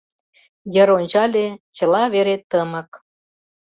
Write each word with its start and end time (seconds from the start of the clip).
Йыр 0.73 0.89
ончале: 0.97 1.45
чыла 1.75 2.03
вере 2.13 2.35
тымык. 2.49 2.89